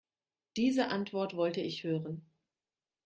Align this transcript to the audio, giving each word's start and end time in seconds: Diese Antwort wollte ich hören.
Diese 0.57 0.87
Antwort 0.87 1.35
wollte 1.35 1.61
ich 1.61 1.83
hören. 1.83 2.25